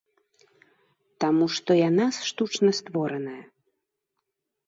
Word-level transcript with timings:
Таму 1.25 1.45
што 1.57 1.71
яна 1.89 2.05
штучна 2.29 2.71
створаная. 2.79 3.37